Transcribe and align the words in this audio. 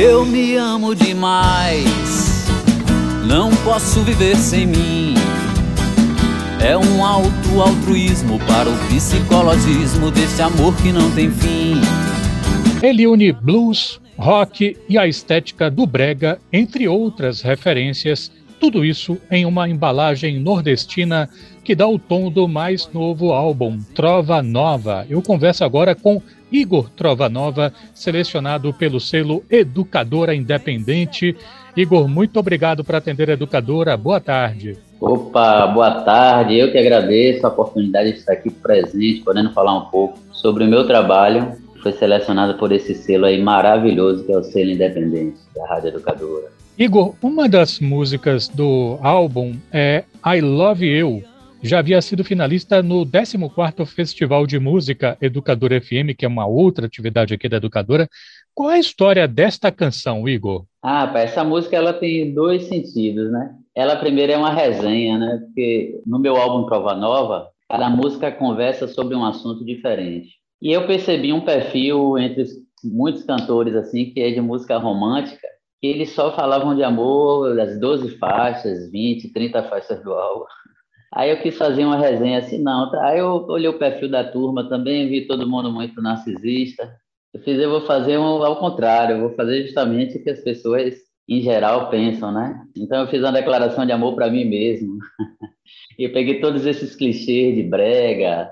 Eu 0.00 0.24
me 0.24 0.54
amo 0.54 0.94
demais, 0.94 2.46
não 3.26 3.50
posso 3.64 4.00
viver 4.02 4.36
sem 4.36 4.64
mim. 4.64 5.14
É 6.64 6.78
um 6.78 7.04
alto 7.04 7.60
altruísmo 7.60 8.38
para 8.46 8.70
o 8.70 8.78
psicologismo 8.86 10.12
desse 10.12 10.40
amor 10.40 10.72
que 10.76 10.92
não 10.92 11.10
tem 11.10 11.28
fim. 11.32 11.80
Ele 12.80 13.08
une 13.08 13.32
blues, 13.32 14.00
rock 14.16 14.76
e 14.88 14.96
a 14.96 15.08
estética 15.08 15.68
do 15.68 15.84
brega, 15.84 16.38
entre 16.52 16.86
outras 16.86 17.42
referências, 17.42 18.30
tudo 18.58 18.84
isso 18.84 19.18
em 19.30 19.46
uma 19.46 19.68
embalagem 19.68 20.38
nordestina 20.38 21.28
que 21.64 21.74
dá 21.74 21.86
o 21.86 21.98
tom 21.98 22.30
do 22.30 22.48
mais 22.48 22.90
novo 22.92 23.32
álbum, 23.32 23.78
Trova 23.94 24.42
Nova. 24.42 25.06
Eu 25.08 25.22
converso 25.22 25.64
agora 25.64 25.94
com 25.94 26.22
Igor 26.50 26.88
Trova 26.90 27.28
Nova, 27.28 27.72
selecionado 27.94 28.72
pelo 28.72 28.98
selo 28.98 29.44
Educadora 29.50 30.34
Independente. 30.34 31.36
Igor, 31.76 32.08
muito 32.08 32.40
obrigado 32.40 32.82
por 32.82 32.94
atender 32.94 33.30
a 33.30 33.34
Educadora. 33.34 33.96
Boa 33.96 34.20
tarde. 34.20 34.76
Opa, 35.00 35.66
boa 35.66 36.00
tarde. 36.00 36.56
Eu 36.56 36.72
que 36.72 36.78
agradeço 36.78 37.46
a 37.46 37.50
oportunidade 37.50 38.12
de 38.12 38.18
estar 38.18 38.32
aqui 38.32 38.50
presente, 38.50 39.20
podendo 39.20 39.52
falar 39.52 39.76
um 39.76 39.84
pouco 39.90 40.18
sobre 40.32 40.64
o 40.64 40.68
meu 40.68 40.86
trabalho. 40.86 41.52
Foi 41.82 41.92
selecionado 41.92 42.58
por 42.58 42.72
esse 42.72 42.94
selo 42.94 43.26
aí 43.26 43.40
maravilhoso 43.40 44.24
que 44.24 44.32
é 44.32 44.36
o 44.36 44.42
selo 44.42 44.70
Independente 44.70 45.38
da 45.54 45.66
Rádio 45.68 45.88
Educadora. 45.90 46.57
Igor, 46.78 47.16
uma 47.20 47.48
das 47.48 47.80
músicas 47.80 48.46
do 48.46 49.00
álbum 49.02 49.56
é 49.72 50.04
I 50.24 50.40
Love 50.40 50.86
You. 50.86 51.24
Já 51.60 51.80
havia 51.80 52.00
sido 52.00 52.22
finalista 52.22 52.80
no 52.84 53.04
14º 53.04 53.84
Festival 53.84 54.46
de 54.46 54.60
Música 54.60 55.18
Educadora 55.20 55.80
FM, 55.80 56.14
que 56.16 56.24
é 56.24 56.28
uma 56.28 56.46
outra 56.46 56.86
atividade 56.86 57.34
aqui 57.34 57.48
da 57.48 57.56
Educadora. 57.56 58.08
Qual 58.54 58.70
é 58.70 58.74
a 58.74 58.78
história 58.78 59.26
desta 59.26 59.72
canção, 59.72 60.28
Igor? 60.28 60.66
Ah, 60.80 61.12
essa 61.16 61.42
música 61.42 61.74
ela 61.74 61.92
tem 61.92 62.32
dois 62.32 62.68
sentidos, 62.68 63.28
né? 63.32 63.50
Ela 63.74 63.96
primeiro 63.96 64.30
é 64.30 64.36
uma 64.36 64.52
resenha, 64.52 65.18
né? 65.18 65.40
Porque 65.46 66.00
no 66.06 66.20
meu 66.20 66.36
álbum 66.36 66.64
Prova 66.64 66.94
Nova, 66.94 67.48
cada 67.68 67.90
música 67.90 68.30
conversa 68.30 68.86
sobre 68.86 69.16
um 69.16 69.24
assunto 69.24 69.64
diferente. 69.64 70.28
E 70.62 70.70
eu 70.70 70.86
percebi 70.86 71.32
um 71.32 71.40
perfil 71.40 72.16
entre 72.18 72.44
muitos 72.84 73.24
cantores 73.24 73.74
assim 73.74 74.12
que 74.12 74.20
é 74.20 74.30
de 74.30 74.40
música 74.40 74.78
romântica, 74.78 75.48
que 75.80 75.86
eles 75.86 76.10
só 76.10 76.34
falavam 76.34 76.74
de 76.74 76.82
amor, 76.82 77.54
das 77.54 77.78
12 77.78 78.18
faixas, 78.18 78.90
20, 78.90 79.32
30 79.32 79.62
faixas 79.64 80.02
do 80.02 80.12
álbum. 80.12 80.44
Aí 81.14 81.30
eu 81.30 81.40
quis 81.40 81.56
fazer 81.56 81.84
uma 81.84 81.96
resenha 81.96 82.38
assim, 82.38 82.58
não. 82.62 82.90
Tá? 82.90 83.06
Aí 83.06 83.18
eu 83.18 83.46
olhei 83.48 83.68
o 83.68 83.78
perfil 83.78 84.10
da 84.10 84.24
turma 84.24 84.68
também, 84.68 85.08
vi 85.08 85.26
todo 85.26 85.48
mundo 85.48 85.72
muito 85.72 86.02
narcisista. 86.02 86.90
Eu 87.32 87.40
fiz, 87.42 87.58
eu 87.58 87.70
vou 87.70 87.82
fazer 87.82 88.18
um, 88.18 88.42
ao 88.42 88.56
contrário, 88.58 89.16
eu 89.16 89.20
vou 89.20 89.34
fazer 89.34 89.62
justamente 89.62 90.18
o 90.18 90.22
que 90.22 90.30
as 90.30 90.40
pessoas 90.40 90.94
em 91.28 91.40
geral 91.40 91.90
pensam, 91.90 92.32
né? 92.32 92.64
Então 92.76 93.00
eu 93.00 93.08
fiz 93.08 93.20
uma 93.20 93.32
declaração 93.32 93.84
de 93.84 93.92
amor 93.92 94.14
para 94.14 94.30
mim 94.30 94.44
mesmo. 94.44 94.98
eu 95.98 96.12
peguei 96.12 96.40
todos 96.40 96.64
esses 96.66 96.96
clichês 96.96 97.54
de 97.54 97.62
brega, 97.62 98.50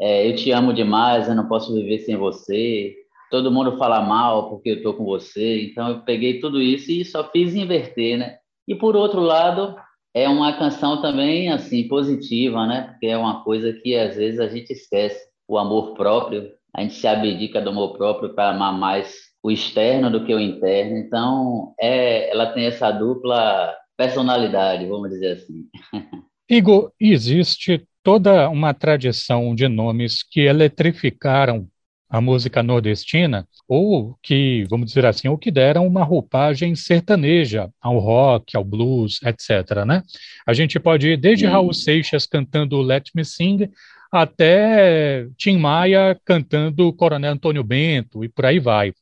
é, 0.00 0.28
eu 0.28 0.34
te 0.34 0.50
amo 0.50 0.72
demais, 0.72 1.28
eu 1.28 1.34
não 1.34 1.48
posso 1.48 1.72
viver 1.72 2.00
sem 2.00 2.16
você. 2.16 2.94
Todo 3.36 3.52
mundo 3.52 3.76
fala 3.76 4.00
mal 4.00 4.48
porque 4.48 4.70
eu 4.70 4.82
tô 4.82 4.94
com 4.94 5.04
você. 5.04 5.62
Então 5.66 5.88
eu 5.90 6.00
peguei 6.00 6.40
tudo 6.40 6.58
isso 6.58 6.90
e 6.90 7.04
só 7.04 7.30
fiz 7.30 7.54
inverter, 7.54 8.16
né? 8.16 8.38
E 8.66 8.74
por 8.74 8.96
outro 8.96 9.20
lado, 9.20 9.76
é 10.14 10.26
uma 10.26 10.56
canção 10.56 11.02
também 11.02 11.52
assim 11.52 11.86
positiva, 11.86 12.66
né? 12.66 12.88
Porque 12.88 13.08
é 13.08 13.18
uma 13.18 13.44
coisa 13.44 13.74
que 13.74 13.94
às 13.94 14.16
vezes 14.16 14.40
a 14.40 14.48
gente 14.48 14.72
esquece, 14.72 15.22
o 15.46 15.58
amor 15.58 15.92
próprio. 15.92 16.50
A 16.74 16.80
gente 16.80 16.94
se 16.94 17.06
abdica 17.06 17.60
do 17.60 17.68
amor 17.68 17.98
próprio 17.98 18.34
para 18.34 18.48
amar 18.48 18.72
mais 18.72 19.14
o 19.42 19.50
externo 19.50 20.10
do 20.10 20.24
que 20.24 20.34
o 20.34 20.40
interno. 20.40 20.96
Então, 20.96 21.74
é, 21.78 22.30
ela 22.30 22.54
tem 22.54 22.64
essa 22.64 22.90
dupla 22.90 23.70
personalidade, 23.98 24.86
vamos 24.86 25.10
dizer 25.10 25.32
assim. 25.32 25.66
Igor, 26.48 26.90
existe 26.98 27.86
toda 28.02 28.48
uma 28.48 28.72
tradição 28.72 29.54
de 29.54 29.68
nomes 29.68 30.22
que 30.22 30.40
eletrificaram 30.40 31.68
a 32.08 32.20
música 32.20 32.62
nordestina, 32.62 33.46
ou 33.68 34.16
que, 34.22 34.64
vamos 34.70 34.86
dizer 34.86 35.04
assim, 35.04 35.28
ou 35.28 35.36
que 35.36 35.50
deram 35.50 35.86
uma 35.86 36.04
roupagem 36.04 36.74
sertaneja 36.74 37.68
ao 37.80 37.98
rock, 37.98 38.56
ao 38.56 38.64
blues, 38.64 39.20
etc. 39.22 39.84
Né? 39.84 40.02
A 40.46 40.52
gente 40.52 40.78
pode 40.78 41.08
ir 41.08 41.16
desde 41.16 41.46
Raul 41.46 41.72
Seixas 41.72 42.26
cantando 42.26 42.80
Let 42.80 43.10
Me 43.14 43.24
Sing 43.24 43.68
até 44.10 45.26
Tim 45.36 45.58
Maia 45.58 46.18
cantando 46.24 46.92
Coronel 46.92 47.32
Antônio 47.32 47.64
Bento 47.64 48.24
e 48.24 48.28
por 48.28 48.46
aí 48.46 48.58
vai. 48.58 48.92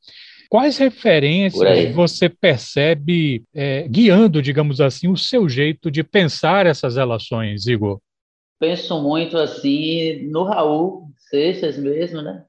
Quais 0.49 0.79
referências 0.79 1.95
você 1.95 2.29
percebe 2.29 3.43
é, 3.53 3.89
guiando, 3.89 4.41
digamos 4.41 4.81
assim, 4.81 5.09
o 5.09 5.17
seu 5.17 5.49
jeito 5.49 5.91
de 5.91 6.03
pensar 6.03 6.65
essas 6.65 6.97
relações, 6.97 7.67
Igor? 7.67 8.01
Penso 8.59 9.03
muito 9.03 9.37
assim 9.37 10.23
no 10.31 10.45
Raul 10.45 11.09
Seixas 11.29 11.77
mesmo, 11.77 12.23
né? 12.23 12.45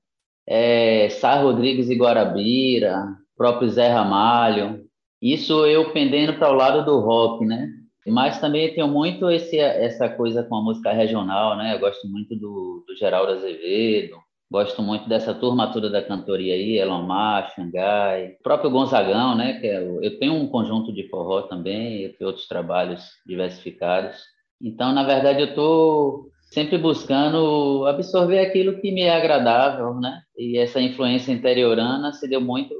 É, 0.47 1.09
Sá 1.09 1.35
Rodrigues 1.41 1.89
e 1.89 1.95
Guarabira, 1.95 3.05
próprio 3.37 3.69
Zé 3.69 3.87
Ramalho. 3.87 4.85
Isso 5.21 5.65
eu 5.65 5.91
pendendo 5.91 6.33
para 6.33 6.51
o 6.51 6.55
lado 6.55 6.85
do 6.85 6.99
rock, 6.99 7.45
né? 7.45 7.69
Mas 8.07 8.39
também 8.39 8.73
tenho 8.73 8.87
muito 8.87 9.29
esse, 9.31 9.57
essa 9.57 10.07
coisa 10.07 10.43
com 10.43 10.55
a 10.55 10.61
música 10.61 10.91
regional, 10.91 11.57
né? 11.57 11.73
Eu 11.73 11.79
gosto 11.79 12.07
muito 12.07 12.35
do, 12.35 12.83
do 12.87 12.95
Geraldo 12.95 13.31
Azevedo, 13.31 14.17
Gosto 14.51 14.83
muito 14.83 15.09
dessa 15.09 15.33
turma 15.33 15.73
toda 15.73 15.89
da 15.89 16.03
cantoria 16.03 16.53
aí, 16.53 16.77
Elomar, 16.77 17.51
Xangai, 17.55 18.35
próprio 18.43 18.69
Gonzagão, 18.69 19.35
né? 19.35 19.59
Que 19.59 19.67
é, 19.67 19.81
eu 19.81 20.19
tenho 20.19 20.33
um 20.33 20.47
conjunto 20.47 20.93
de 20.93 21.09
forró 21.09 21.41
também, 21.43 22.15
e 22.19 22.23
outros 22.23 22.47
trabalhos 22.47 23.03
diversificados. 23.25 24.15
Então, 24.61 24.93
na 24.93 25.03
verdade, 25.03 25.41
eu 25.41 25.47
estou 25.47 26.29
sempre 26.55 26.77
buscando 26.77 27.85
absorver 27.85 28.39
aquilo 28.39 28.79
que 28.79 28.89
me 28.89 29.01
é 29.01 29.13
agradável, 29.13 29.93
né? 29.95 30.21
E 30.37 30.57
essa 30.57 30.79
influência 30.79 31.33
interiorana 31.33 32.13
se 32.13 32.29
deu 32.29 32.39
muito 32.39 32.73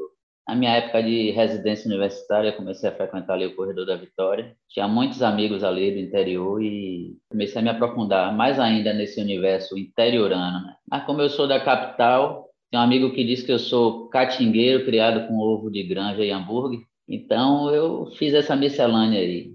na 0.48 0.56
minha 0.56 0.72
época 0.72 1.04
de 1.04 1.32
residência 1.32 1.88
universitária, 1.88 2.54
comecei 2.54 2.88
a 2.88 2.96
frequentar 2.96 3.34
ali 3.34 3.48
o 3.48 3.56
Corredor 3.56 3.86
da 3.86 3.98
Vitória. 3.98 4.56
Tinha 4.70 4.88
muitos 4.88 5.22
amigos 5.22 5.62
ali 5.62 5.92
do 5.92 6.00
interior 6.00 6.64
e 6.64 7.18
comecei 7.30 7.60
a 7.60 7.62
me 7.62 7.70
aprofundar 7.70 8.34
mais 8.34 8.58
ainda 8.60 8.94
nesse 8.94 9.20
universo 9.20 9.78
interiorano. 9.78 10.66
Né? 10.66 10.74
Mas 10.90 11.04
como 11.04 11.22
eu 11.22 11.30
sou 11.30 11.46
da 11.46 11.60
capital, 11.60 12.48
tem 12.72 12.80
um 12.80 12.84
amigo 12.84 13.12
que 13.12 13.26
diz 13.26 13.44
que 13.44 13.52
eu 13.52 13.60
sou 13.60 14.08
catingueiro 14.08 14.86
criado 14.86 15.28
com 15.28 15.38
ovo 15.38 15.70
de 15.70 15.84
granja 15.84 16.24
e 16.24 16.32
hambúrguer. 16.32 16.80
Então 17.10 17.70
eu 17.72 18.06
fiz 18.16 18.34
essa 18.34 18.56
miscelânea 18.56 19.20
aí. 19.20 19.52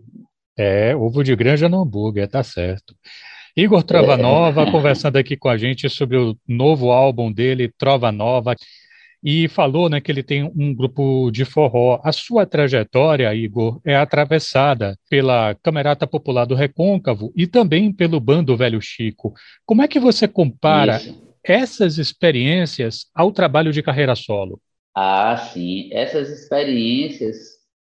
É, 0.59 0.95
ovo 0.95 1.23
de 1.23 1.35
granja 1.35 1.71
no 1.71 1.81
hambúrguer, 1.81 2.29
tá 2.29 2.43
certo. 2.43 2.95
Igor 3.57 3.83
Trova 3.83 4.17
Nova 4.17 4.63
é. 4.63 4.71
conversando 4.71 5.17
aqui 5.17 5.37
com 5.37 5.49
a 5.49 5.57
gente 5.57 5.89
sobre 5.89 6.17
o 6.17 6.37
novo 6.47 6.91
álbum 6.91 7.33
dele, 7.33 7.73
Trova 7.77 8.13
Nova 8.13 8.55
e 9.23 9.49
falou 9.49 9.89
né, 9.89 10.01
que 10.01 10.11
ele 10.11 10.23
tem 10.23 10.43
um 10.43 10.75
grupo 10.75 11.31
de 11.31 11.45
forró. 11.45 12.01
A 12.03 12.13
sua 12.13 12.47
trajetória, 12.47 13.35
Igor, 13.35 13.81
é 13.85 13.95
atravessada 13.95 14.97
pela 15.09 15.55
Camerata 15.63 16.07
Popular 16.07 16.47
do 16.47 16.55
Recôncavo 16.55 17.33
e 17.37 17.47
também 17.47 17.93
pelo 17.93 18.19
Bando 18.19 18.57
Velho 18.57 18.81
Chico. 18.81 19.35
Como 19.67 19.83
é 19.83 19.89
que 19.89 20.01
você 20.01 20.27
compara 20.27 20.97
Isso. 20.97 21.37
essas 21.45 21.99
experiências 21.99 23.07
ao 23.15 23.31
trabalho 23.31 23.73
de 23.73 23.83
carreira 23.83 24.15
solo? 24.15 24.61
Ah, 24.97 25.37
sim. 25.37 25.91
Essas 25.93 26.31
experiências, 26.31 27.37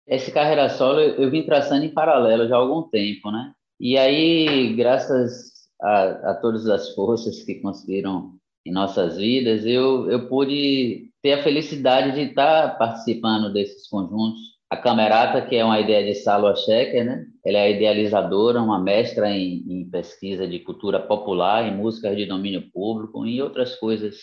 essa 0.06 0.30
carreira 0.30 0.68
solo 0.70 1.00
eu, 1.00 1.22
eu 1.22 1.30
vim 1.30 1.42
traçando 1.42 1.84
em 1.84 1.92
paralelo 1.92 2.48
já 2.48 2.56
há 2.56 2.58
algum 2.58 2.88
tempo, 2.88 3.30
né? 3.30 3.52
E 3.80 3.96
aí, 3.96 4.74
graças 4.74 5.52
a, 5.80 6.30
a 6.30 6.34
todas 6.34 6.66
as 6.66 6.94
forças 6.94 7.42
que 7.44 7.56
conseguiram 7.56 8.32
em 8.66 8.72
nossas 8.72 9.16
vidas, 9.16 9.64
eu, 9.64 10.10
eu 10.10 10.28
pude 10.28 11.10
ter 11.22 11.34
a 11.34 11.42
felicidade 11.42 12.12
de 12.12 12.30
estar 12.30 12.76
participando 12.76 13.52
desses 13.52 13.88
conjuntos. 13.88 14.40
A 14.70 14.76
Camerata, 14.76 15.40
que 15.40 15.56
é 15.56 15.64
uma 15.64 15.80
ideia 15.80 16.04
de 16.04 16.14
Salwa 16.14 16.54
Schecker, 16.54 17.04
né? 17.04 17.24
Ela 17.44 17.58
é 17.58 17.72
idealizadora, 17.72 18.60
uma 18.60 18.78
mestra 18.78 19.30
em, 19.30 19.64
em 19.66 19.88
pesquisa 19.88 20.46
de 20.46 20.58
cultura 20.58 21.00
popular, 21.00 21.66
em 21.66 21.74
músicas 21.74 22.16
de 22.16 22.26
domínio 22.26 22.70
público 22.70 23.24
e 23.24 23.40
outras 23.40 23.76
coisas 23.76 24.16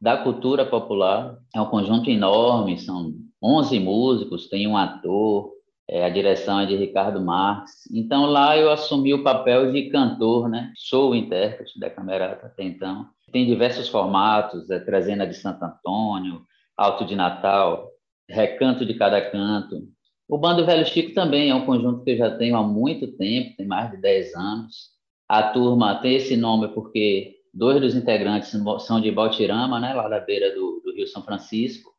da 0.00 0.18
cultura 0.18 0.64
popular. 0.64 1.36
É 1.54 1.60
um 1.60 1.66
conjunto 1.66 2.08
enorme, 2.10 2.78
são 2.78 3.12
11 3.42 3.80
músicos, 3.80 4.48
tem 4.48 4.68
um 4.68 4.76
ator, 4.76 5.50
é, 5.88 6.04
a 6.04 6.10
direção 6.10 6.60
é 6.60 6.66
de 6.66 6.76
Ricardo 6.76 7.20
Marques. 7.20 7.88
Então 7.90 8.26
lá 8.26 8.56
eu 8.58 8.70
assumi 8.70 9.14
o 9.14 9.22
papel 9.22 9.72
de 9.72 9.88
cantor, 9.88 10.48
né? 10.48 10.72
Sou 10.76 11.10
o 11.10 11.14
intérprete 11.14 11.80
da 11.80 11.88
Camerata 11.88 12.46
até 12.46 12.62
então. 12.64 13.06
Tem 13.32 13.46
diversos 13.46 13.88
formatos, 13.88 14.70
é 14.70 14.78
Trezena 14.78 15.26
de 15.26 15.34
Santo 15.34 15.62
Antônio, 15.64 16.42
Alto 16.76 17.04
de 17.04 17.16
Natal, 17.16 17.90
Recanto 18.28 18.84
de 18.84 18.94
Cada 18.94 19.30
Canto. 19.30 19.88
O 20.28 20.36
Bando 20.36 20.66
Velho 20.66 20.84
Chico 20.84 21.14
também 21.14 21.48
é 21.48 21.54
um 21.54 21.64
conjunto 21.64 22.04
que 22.04 22.10
eu 22.10 22.16
já 22.18 22.36
tenho 22.36 22.56
há 22.56 22.62
muito 22.62 23.16
tempo, 23.16 23.56
tem 23.56 23.66
mais 23.66 23.90
de 23.90 23.96
10 23.96 24.34
anos. 24.34 24.90
A 25.26 25.42
turma 25.42 26.00
tem 26.02 26.16
esse 26.16 26.36
nome 26.36 26.68
porque 26.68 27.36
dois 27.52 27.80
dos 27.80 27.94
integrantes 27.94 28.50
são 28.80 29.00
de 29.00 29.10
Baltirama, 29.10 29.80
né, 29.80 29.94
lá 29.94 30.06
da 30.06 30.20
beira 30.20 30.54
do, 30.54 30.82
do 30.84 30.92
Rio 30.94 31.06
São 31.06 31.22
Francisco, 31.22 31.90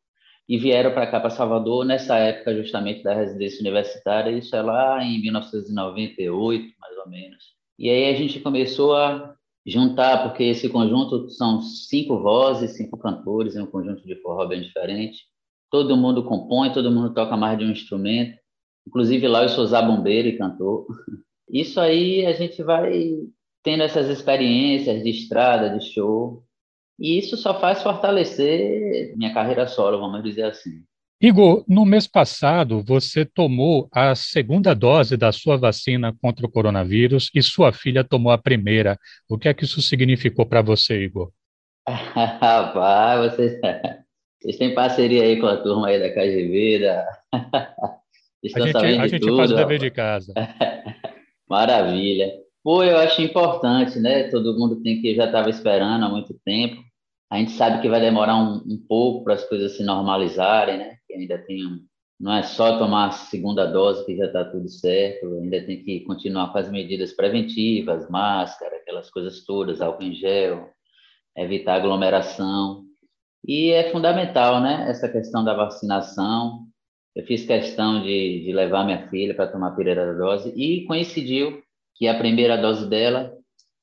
e 0.50 0.58
vieram 0.58 0.92
para 0.92 1.06
cá, 1.06 1.20
para 1.20 1.30
Salvador, 1.30 1.84
nessa 1.84 2.18
época 2.18 2.56
justamente 2.56 3.04
da 3.04 3.14
residência 3.14 3.60
universitária, 3.60 4.36
isso 4.36 4.56
é 4.56 4.60
lá 4.60 5.00
em 5.00 5.22
1998, 5.22 6.74
mais 6.80 6.98
ou 6.98 7.08
menos. 7.08 7.54
E 7.78 7.88
aí 7.88 8.12
a 8.12 8.18
gente 8.18 8.40
começou 8.40 8.96
a 8.96 9.32
juntar, 9.64 10.24
porque 10.24 10.42
esse 10.42 10.68
conjunto 10.68 11.30
são 11.30 11.62
cinco 11.62 12.18
vozes, 12.18 12.72
cinco 12.72 12.98
cantores, 12.98 13.54
é 13.54 13.62
um 13.62 13.66
conjunto 13.66 14.04
de 14.04 14.16
forró 14.16 14.44
bem 14.44 14.60
diferente. 14.60 15.20
Todo 15.70 15.96
mundo 15.96 16.24
compõe, 16.24 16.72
todo 16.72 16.90
mundo 16.90 17.14
toca 17.14 17.36
mais 17.36 17.56
de 17.56 17.64
um 17.64 17.70
instrumento. 17.70 18.36
Inclusive 18.88 19.28
lá 19.28 19.44
eu 19.44 19.50
sou 19.50 19.64
zabumbeiro 19.64 20.26
e 20.26 20.36
cantor. 20.36 20.84
Isso 21.48 21.78
aí 21.78 22.26
a 22.26 22.32
gente 22.32 22.60
vai 22.60 23.20
tendo 23.62 23.84
essas 23.84 24.08
experiências 24.08 25.00
de 25.00 25.10
estrada, 25.10 25.78
de 25.78 25.92
show, 25.92 26.42
e 27.00 27.18
isso 27.18 27.36
só 27.36 27.58
faz 27.58 27.82
fortalecer 27.82 29.16
minha 29.16 29.32
carreira 29.32 29.66
solo, 29.66 29.98
vamos 29.98 30.22
dizer 30.22 30.44
assim. 30.44 30.82
Igor, 31.22 31.64
no 31.68 31.84
mês 31.84 32.06
passado 32.06 32.82
você 32.82 33.24
tomou 33.24 33.88
a 33.92 34.14
segunda 34.14 34.74
dose 34.74 35.16
da 35.16 35.32
sua 35.32 35.56
vacina 35.56 36.14
contra 36.22 36.46
o 36.46 36.50
coronavírus 36.50 37.30
e 37.34 37.42
sua 37.42 37.72
filha 37.72 38.02
tomou 38.02 38.32
a 38.32 38.38
primeira. 38.38 38.98
O 39.28 39.36
que 39.36 39.48
é 39.48 39.54
que 39.54 39.64
isso 39.64 39.82
significou 39.82 40.46
para 40.46 40.62
você, 40.62 41.02
Igor? 41.02 41.30
Rapaz, 41.86 43.32
vocês, 43.32 43.60
vocês 44.40 44.56
têm 44.56 44.74
parceria 44.74 45.22
aí 45.22 45.38
com 45.38 45.46
a 45.46 45.56
turma 45.56 45.88
aí 45.88 45.98
da 45.98 46.10
KGB, 46.10 46.78
da... 46.80 47.06
Estão 48.42 48.64
a 48.64 48.66
gente, 48.66 49.00
a 49.00 49.06
gente 49.06 49.20
tudo, 49.20 49.36
faz 49.36 49.52
o 49.52 49.56
dever 49.56 49.78
de 49.78 49.90
casa. 49.90 50.32
Maravilha. 51.46 52.32
Pô, 52.62 52.82
eu 52.82 52.96
acho 52.98 53.20
importante, 53.20 53.98
né? 53.98 54.30
Todo 54.30 54.58
mundo 54.58 54.82
tem 54.82 55.00
que 55.02 55.14
já 55.14 55.26
estava 55.26 55.50
esperando 55.50 56.04
há 56.04 56.08
muito 56.08 56.34
tempo. 56.42 56.82
A 57.30 57.38
gente 57.38 57.52
sabe 57.52 57.80
que 57.80 57.88
vai 57.88 58.00
demorar 58.00 58.36
um, 58.36 58.56
um 58.66 58.84
pouco 58.88 59.22
para 59.22 59.34
as 59.34 59.44
coisas 59.44 59.76
se 59.76 59.84
normalizarem, 59.84 60.78
né? 60.78 60.96
Que 61.06 61.14
ainda 61.14 61.38
tem 61.38 61.64
um, 61.64 61.78
não 62.18 62.34
é 62.34 62.42
só 62.42 62.76
tomar 62.76 63.06
a 63.06 63.12
segunda 63.12 63.64
dose 63.66 64.04
que 64.04 64.16
já 64.16 64.26
está 64.26 64.44
tudo 64.44 64.68
certo, 64.68 65.26
ainda 65.40 65.64
tem 65.64 65.82
que 65.82 66.00
continuar 66.00 66.52
com 66.52 66.58
as 66.58 66.70
medidas 66.70 67.12
preventivas, 67.12 68.10
máscara, 68.10 68.76
aquelas 68.76 69.08
coisas 69.10 69.44
todas, 69.44 69.80
álcool 69.80 70.02
em 70.02 70.14
gel, 70.14 70.68
evitar 71.36 71.76
aglomeração. 71.76 72.84
E 73.46 73.70
é 73.70 73.90
fundamental, 73.92 74.60
né? 74.60 74.86
Essa 74.90 75.08
questão 75.08 75.44
da 75.44 75.54
vacinação. 75.54 76.66
Eu 77.14 77.24
fiz 77.24 77.46
questão 77.46 78.02
de, 78.02 78.44
de 78.44 78.52
levar 78.52 78.84
minha 78.84 79.08
filha 79.08 79.34
para 79.34 79.46
tomar 79.46 79.68
a 79.68 79.74
primeira 79.74 80.12
dose 80.14 80.52
e 80.56 80.84
coincidiu 80.84 81.62
que 81.94 82.08
a 82.08 82.18
primeira 82.18 82.56
dose 82.56 82.88
dela 82.88 83.32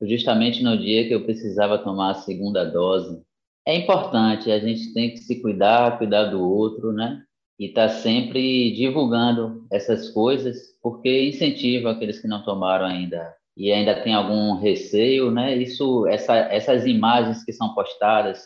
justamente 0.01 0.61
no 0.63 0.77
dia 0.77 1.07
que 1.07 1.13
eu 1.13 1.23
precisava 1.23 1.79
tomar 1.79 2.11
a 2.11 2.15
segunda 2.15 2.63
dose 2.63 3.21
é 3.68 3.75
importante, 3.75 4.50
a 4.50 4.60
gente 4.60 4.94
tem 4.94 5.12
que 5.12 5.18
se 5.18 5.42
cuidar, 5.42 5.98
cuidar 5.98 6.28
do 6.28 6.42
outro, 6.42 6.94
né? 6.94 7.22
E 7.60 7.66
estar 7.66 7.90
tá 7.90 7.94
sempre 7.96 8.72
divulgando 8.72 9.68
essas 9.69 10.10
coisas, 10.12 10.58
porque 10.81 11.28
incentiva 11.28 11.92
aqueles 11.92 12.22
que 12.22 12.30
não 12.30 12.46
tomaram 12.46 12.86
ainda 12.86 13.36
e 13.58 13.69
ainda 13.74 14.02
tem 14.02 14.14
algum 14.14 14.54
receio, 14.54 15.30
né? 15.31 15.54
Isso, 15.58 16.08
essa, 16.08 16.34
essas 16.38 16.86
imagens 16.86 17.44
que 17.44 17.52
são 17.52 17.75
postadas 17.75 18.46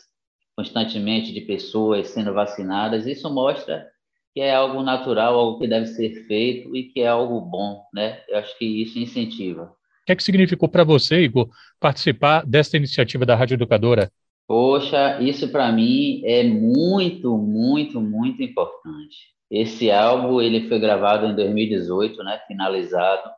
constantemente 0.56 1.32
de 1.32 1.42
pessoas 1.42 2.08
sendo 2.08 2.34
vacinadas, 2.34 3.06
isso 3.06 3.32
mostra 3.32 3.86
que 4.34 4.40
é 4.40 4.52
algo 4.52 4.82
natural, 4.82 5.38
algo 5.38 5.60
que 5.60 5.68
deve 5.68 5.86
ser 5.86 6.26
feito 6.26 6.74
e 6.74 6.84
que 6.84 7.00
é 7.00 7.06
algo 7.06 7.40
bom, 7.40 7.84
né? 7.94 8.20
Eu 8.28 8.38
acho 8.38 8.58
que 8.58 8.64
isso 8.64 8.98
incentiva. 8.98 9.66
O 10.02 10.04
que, 10.04 10.10
é 10.10 10.16
que 10.16 10.22
significou 10.24 10.68
para 10.68 10.82
você, 10.82 11.20
Igor, 11.20 11.48
participar 11.78 12.44
desta 12.44 12.76
iniciativa 12.76 13.24
da 13.24 13.36
Rádio 13.36 13.54
Educadora? 13.54 14.10
Poxa, 14.52 15.18
isso 15.22 15.48
para 15.48 15.72
mim 15.72 16.20
é 16.26 16.44
muito, 16.44 17.38
muito, 17.38 17.98
muito 18.02 18.42
importante. 18.42 19.16
Esse 19.50 19.90
álbum 19.90 20.42
ele 20.42 20.68
foi 20.68 20.78
gravado 20.78 21.24
em 21.24 21.34
2018, 21.34 22.22
né, 22.22 22.38
finalizado, 22.46 23.30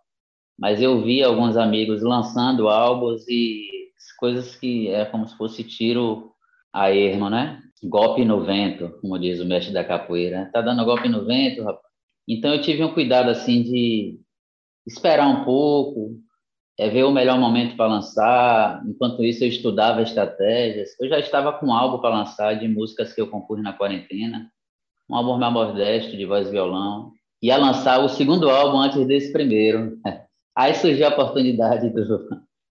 mas 0.59 0.83
eu 0.83 1.01
vi 1.05 1.23
alguns 1.23 1.57
amigos 1.57 2.03
lançando 2.03 2.69
álbuns 2.69 3.29
e 3.29 3.63
coisas 4.19 4.57
que 4.57 4.89
é 4.89 5.05
como 5.05 5.29
se 5.29 5.37
fosse 5.37 5.63
tiro 5.63 6.33
a 6.73 6.91
ermo, 6.91 7.31
né? 7.31 7.63
Golpe 7.85 8.25
no 8.25 8.41
vento, 8.45 8.99
como 9.01 9.17
diz 9.17 9.39
o 9.39 9.47
mestre 9.47 9.73
da 9.73 9.85
capoeira. 9.85 10.51
Tá 10.53 10.63
dando 10.63 10.85
golpe 10.85 11.09
no 11.09 11.25
vento, 11.25 11.63
rapaz. 11.63 11.87
Então 12.29 12.53
eu 12.53 12.61
tive 12.61 12.83
um 12.83 12.93
cuidado 12.93 13.31
assim 13.31 13.63
de 13.63 14.19
esperar 14.85 15.29
um 15.29 15.45
pouco, 15.45 16.21
é 16.79 16.89
ver 16.89 17.05
o 17.05 17.13
melhor 17.13 17.39
momento 17.39 17.77
para 17.77 17.87
lançar. 17.87 18.83
Enquanto 18.87 19.25
isso, 19.25 19.45
eu 19.45 19.49
estudava 19.49 20.03
estratégias. 20.03 20.91
Eu 21.01 21.09
já 21.09 21.19
estava 21.19 21.53
com 21.53 21.67
um 21.67 21.73
álbum 21.73 22.01
para 22.01 22.17
lançar 22.17 22.55
de 22.55 22.67
músicas 22.67 23.13
que 23.13 23.21
eu 23.21 23.29
compus 23.29 23.63
na 23.63 23.73
quarentena, 23.73 24.51
um 25.09 25.15
álbum 25.15 25.39
mais 25.39 25.53
modesto 25.53 26.17
de 26.17 26.27
voz 26.27 26.49
e 26.49 26.51
violão. 26.51 27.13
Ia 27.43 27.57
lançar 27.59 28.03
o 28.03 28.09
segundo 28.09 28.51
álbum 28.51 28.79
antes 28.79 29.07
desse 29.07 29.33
primeiro. 29.33 29.99
Aí 30.57 30.75
surgiu 30.75 31.07
a 31.07 31.11
oportunidade 31.11 31.91
do, 31.91 32.29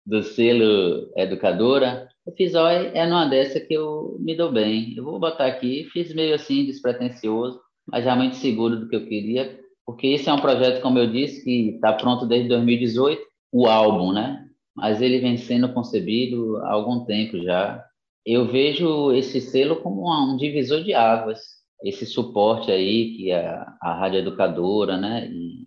do 0.05 0.23
selo 0.23 1.11
Educadora. 1.17 2.09
Eu 2.27 2.33
fiz, 2.33 2.55
olha, 2.55 2.89
é 2.89 3.07
numa 3.07 3.27
dessa 3.27 3.61
que 3.61 3.75
eu 3.75 4.17
me 4.19 4.37
dou 4.37 4.51
bem. 4.51 4.95
Eu 4.97 5.05
vou 5.05 5.21
botar 5.21 5.47
aqui, 5.47 5.89
fiz 5.93 6.13
meio 6.15 6.35
assim, 6.35 6.65
despretensioso, 6.65 7.61
mas 7.87 8.05
já 8.05 8.17
muito 8.17 8.37
seguro 8.37 8.77
do 8.77 8.89
que 8.89 8.97
eu 8.97 9.07
queria, 9.07 9.61
porque 9.85 10.09
esse 10.09 10.29
é 10.29 10.33
um 10.33 10.41
projeto, 10.41 10.83
como 10.83 10.99
eu 10.99 11.07
disse, 11.07 11.45
que 11.45 11.77
está 11.77 11.93
pronto 11.93 12.27
desde 12.27 12.49
2018 12.49 13.23
o 13.57 13.67
álbum, 13.67 14.13
né? 14.13 14.47
Mas 14.75 15.01
ele 15.01 15.19
vem 15.19 15.39
sendo 15.39 15.73
concebido 15.73 16.59
há 16.59 16.73
algum 16.73 17.05
tempo 17.07 17.39
já. 17.43 17.83
Eu 18.25 18.47
vejo 18.47 19.13
esse 19.13 19.41
selo 19.41 19.77
como 19.77 20.11
um 20.11 20.37
divisor 20.37 20.83
de 20.85 20.93
águas, 20.93 21.41
esse 21.83 22.05
suporte 22.05 22.71
aí 22.71 23.17
que 23.17 23.33
a, 23.33 23.75
a 23.81 23.95
Rádio 23.95 24.19
Educadora, 24.19 24.99
né, 24.99 25.29
e, 25.31 25.67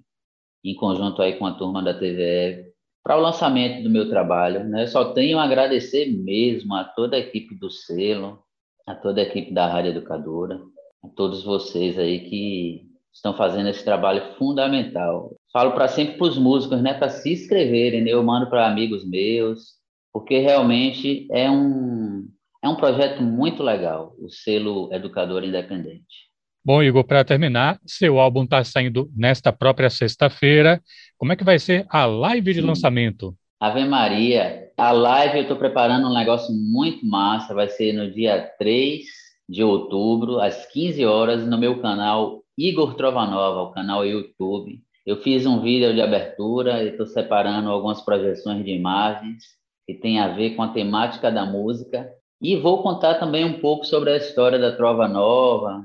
em 0.63 0.75
conjunto 0.75 1.21
aí 1.21 1.37
com 1.37 1.45
a 1.47 1.53
turma 1.53 1.81
da 1.81 1.93
TVE, 1.93 2.69
para 3.03 3.17
o 3.17 3.21
lançamento 3.21 3.81
do 3.81 3.89
meu 3.89 4.07
trabalho, 4.07 4.63
né? 4.65 4.85
Só 4.85 5.13
tenho 5.13 5.39
a 5.39 5.43
agradecer 5.43 6.05
mesmo 6.05 6.75
a 6.75 6.83
toda 6.83 7.15
a 7.15 7.19
equipe 7.19 7.55
do 7.55 7.71
selo, 7.71 8.43
a 8.85 8.93
toda 8.93 9.21
a 9.21 9.23
equipe 9.23 9.51
da 9.51 9.67
Rádio 9.67 9.91
Educadora, 9.91 10.59
a 11.03 11.07
todos 11.07 11.43
vocês 11.43 11.97
aí 11.97 12.19
que 12.29 12.89
estão 13.11 13.33
fazendo 13.33 13.69
esse 13.69 13.83
trabalho 13.83 14.35
fundamental. 14.35 15.33
Falo 15.51 15.71
para 15.71 15.87
sempre 15.87 16.17
para 16.17 16.27
os 16.27 16.37
músicos, 16.37 16.81
né, 16.81 16.93
para 16.93 17.09
se 17.09 17.33
inscreverem, 17.33 18.03
né? 18.03 18.11
eu 18.11 18.23
mando 18.23 18.49
para 18.49 18.67
amigos 18.67 19.07
meus, 19.07 19.79
porque 20.13 20.39
realmente 20.39 21.27
é 21.31 21.49
um 21.49 22.27
é 22.61 22.67
um 22.67 22.75
projeto 22.75 23.23
muito 23.23 23.63
legal, 23.63 24.13
o 24.19 24.29
selo 24.29 24.89
Educador 24.91 25.45
Independente. 25.45 26.29
Bom, 26.63 26.83
Igor, 26.83 27.05
para 27.05 27.23
terminar, 27.23 27.79
seu 27.85 28.19
álbum 28.19 28.43
está 28.43 28.61
saindo 28.65 29.09
nesta 29.15 29.51
própria 29.53 29.89
sexta-feira. 29.89 30.81
Como 31.17 31.31
é 31.31 31.37
que 31.37 31.43
vai 31.43 31.57
ser 31.57 31.85
a 31.89 32.05
live 32.05 32.53
de 32.53 32.59
lançamento? 32.59 33.33
Ave 33.61 33.85
Maria, 33.85 34.69
a 34.77 34.91
live 34.91 35.37
eu 35.37 35.41
estou 35.43 35.57
preparando 35.57 36.07
um 36.07 36.13
negócio 36.13 36.53
muito 36.53 37.05
massa, 37.05 37.53
vai 37.53 37.69
ser 37.69 37.93
no 37.93 38.11
dia 38.11 38.41
3 38.59 39.05
de 39.47 39.63
outubro, 39.63 40.39
às 40.39 40.65
15 40.67 41.05
horas, 41.05 41.47
no 41.47 41.57
meu 41.57 41.81
canal 41.81 42.43
Igor 42.57 42.95
Trovanova, 42.95 43.61
o 43.63 43.71
canal 43.71 44.05
YouTube. 44.05 44.81
Eu 45.09 45.17
fiz 45.23 45.43
um 45.43 45.59
vídeo 45.59 45.91
de 45.91 46.01
abertura 46.03 46.83
e 46.83 46.89
estou 46.89 47.07
separando 47.07 47.67
algumas 47.71 47.99
projeções 47.99 48.63
de 48.63 48.69
imagens 48.69 49.43
que 49.87 49.95
tem 49.95 50.19
a 50.19 50.35
ver 50.35 50.51
com 50.51 50.61
a 50.61 50.67
temática 50.67 51.31
da 51.31 51.47
música. 51.47 52.07
E 52.39 52.55
vou 52.55 52.83
contar 52.83 53.15
também 53.15 53.43
um 53.43 53.59
pouco 53.59 53.87
sobre 53.87 54.11
a 54.11 54.17
história 54.17 54.59
da 54.59 54.75
Trova 54.75 55.07
Nova, 55.07 55.83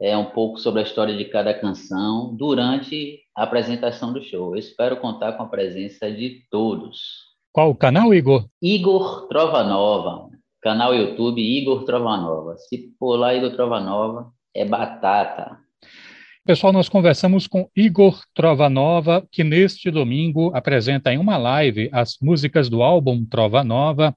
é, 0.00 0.16
um 0.16 0.26
pouco 0.26 0.60
sobre 0.60 0.78
a 0.78 0.84
história 0.84 1.16
de 1.16 1.24
cada 1.24 1.52
canção 1.52 2.32
durante 2.36 3.18
a 3.36 3.42
apresentação 3.42 4.12
do 4.12 4.22
show. 4.22 4.54
Eu 4.54 4.60
espero 4.60 4.98
contar 4.98 5.32
com 5.32 5.42
a 5.42 5.48
presença 5.48 6.08
de 6.08 6.44
todos. 6.48 7.00
Qual 7.52 7.70
o 7.70 7.74
canal, 7.74 8.14
Igor? 8.14 8.46
Igor 8.62 9.26
Trova 9.26 9.64
Nova. 9.64 10.30
Canal 10.62 10.94
YouTube 10.94 11.42
Igor 11.42 11.82
Trova 11.82 12.16
Nova. 12.16 12.56
Se 12.56 12.94
lá 13.00 13.34
Igor 13.34 13.50
Trova 13.50 13.80
Nova, 13.80 14.30
é 14.54 14.64
batata. 14.64 15.58
Pessoal, 16.42 16.72
nós 16.72 16.88
conversamos 16.88 17.46
com 17.46 17.68
Igor 17.76 18.18
Trova 18.34 18.70
Nova, 18.70 19.26
que 19.30 19.44
neste 19.44 19.90
domingo 19.90 20.50
apresenta 20.54 21.12
em 21.12 21.18
uma 21.18 21.36
live 21.36 21.90
as 21.92 22.16
músicas 22.20 22.70
do 22.70 22.82
álbum 22.82 23.26
Trova 23.26 23.62
Nova. 23.62 24.16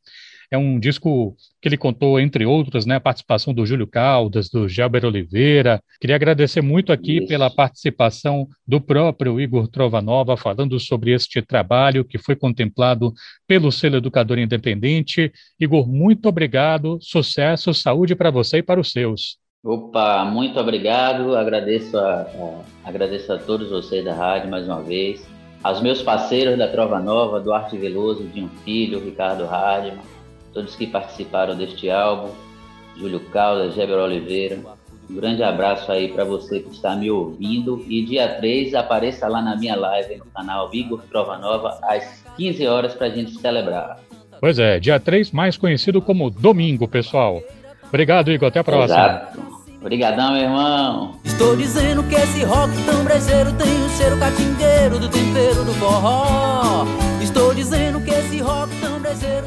É 0.49 0.57
um 0.57 0.79
disco 0.79 1.35
que 1.61 1.67
ele 1.67 1.75
contou, 1.75 2.17
entre 2.17 2.45
outros, 2.45 2.85
né, 2.85 2.95
a 2.95 2.99
participação 2.99 3.53
do 3.53 3.65
Júlio 3.65 3.85
Caldas, 3.85 4.49
do 4.49 4.69
Gelber 4.69 5.03
Oliveira. 5.03 5.83
Queria 5.99 6.15
agradecer 6.15 6.61
muito 6.61 6.93
aqui 6.93 7.17
Isso. 7.17 7.27
pela 7.27 7.49
participação 7.49 8.47
do 8.65 8.79
próprio 8.79 9.39
Igor 9.39 9.67
Trova 9.67 10.01
Nova, 10.01 10.37
falando 10.37 10.79
sobre 10.79 11.11
este 11.11 11.41
trabalho 11.41 12.05
que 12.05 12.17
foi 12.17 12.37
contemplado 12.37 13.13
pelo 13.45 13.69
selo 13.69 13.97
Educador 13.97 14.39
Independente. 14.39 15.29
Igor, 15.59 15.85
muito 15.87 16.29
obrigado, 16.29 16.97
sucesso, 17.01 17.73
saúde 17.73 18.15
para 18.15 18.31
você 18.31 18.59
e 18.59 18.63
para 18.63 18.79
os 18.79 18.91
seus. 18.91 19.42
Opa, 19.65 20.25
muito 20.25 20.59
obrigado. 20.59 21.37
Agradeço 21.37 21.97
a, 21.97 22.23
a, 22.23 22.89
agradeço 22.89 23.31
a 23.31 23.37
todos 23.37 23.69
vocês 23.69 24.03
da 24.03 24.13
rádio 24.13 24.51
mais 24.51 24.67
uma 24.67 24.81
vez. 24.81 25.25
Aos 25.63 25.81
meus 25.81 26.01
parceiros 26.01 26.57
da 26.57 26.67
Trova 26.67 26.99
Nova, 26.99 27.39
Duarte 27.39 27.77
Veloso, 27.77 28.25
Dinho 28.25 28.51
Filho, 28.65 28.99
Ricardo 28.99 29.45
Hardman, 29.45 30.03
todos 30.53 30.75
que 30.75 30.85
participaram 30.85 31.55
deste 31.55 31.89
álbum, 31.89 32.31
Júlio 32.97 33.21
Caldas, 33.29 33.73
Geber 33.73 33.97
Oliveira. 33.99 34.59
Um 35.09 35.15
grande 35.15 35.41
abraço 35.41 35.89
aí 35.89 36.09
para 36.09 36.25
você 36.25 36.59
que 36.59 36.71
está 36.71 36.93
me 36.97 37.09
ouvindo. 37.09 37.85
E 37.87 38.03
dia 38.03 38.35
3, 38.35 38.75
apareça 38.75 39.29
lá 39.29 39.41
na 39.41 39.55
minha 39.55 39.77
live 39.77 40.17
no 40.17 40.25
canal 40.25 40.69
Igor 40.73 41.01
Trova 41.09 41.37
Nova, 41.37 41.79
às 41.83 42.21
15 42.35 42.67
horas, 42.67 42.93
para 42.95 43.07
a 43.07 43.09
gente 43.09 43.31
celebrar. 43.39 43.97
Pois 44.41 44.59
é, 44.59 44.77
dia 44.77 44.99
3, 44.99 45.31
mais 45.31 45.55
conhecido 45.55 46.01
como 46.01 46.29
domingo, 46.29 46.85
pessoal. 46.85 47.41
Obrigado, 47.87 48.31
Igor. 48.31 48.49
Até 48.49 48.59
a 48.59 48.63
próxima. 48.63 49.05
Exato. 49.05 49.52
Obrigadão, 49.83 50.31
meu 50.31 50.43
irmão. 50.43 51.15
Estou 51.25 51.57
dizendo 51.57 52.03
que 52.03 52.15
esse 52.15 52.41
rock 52.45 52.71
tão 52.85 53.03
brejeiro 53.03 53.51
tem 53.51 53.85
o 53.85 53.89
cheiro 53.89 54.17
catingueiro 54.17 54.97
do 54.97 55.09
tempero 55.09 55.65
do 55.65 55.73
forró. 55.73 56.85
Estou 57.21 57.53
dizendo 57.53 57.99
que 57.99 58.09
esse 58.09 58.39
rock 58.39 58.73
tão 58.79 58.97
brejeiro 59.01 59.45